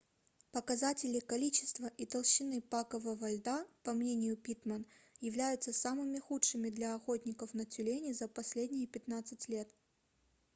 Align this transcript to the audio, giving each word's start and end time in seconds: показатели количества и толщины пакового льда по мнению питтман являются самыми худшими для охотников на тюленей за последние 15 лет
показатели 0.51 1.19
количества 1.19 1.85
и 1.95 2.07
толщины 2.07 2.59
пакового 2.59 3.31
льда 3.31 3.67
по 3.83 3.93
мнению 3.93 4.35
питтман 4.35 4.83
являются 5.19 5.73
самыми 5.73 6.17
худшими 6.17 6.71
для 6.71 6.95
охотников 6.95 7.53
на 7.53 7.65
тюленей 7.67 8.13
за 8.13 8.27
последние 8.27 8.87
15 8.87 9.47
лет 9.49 9.69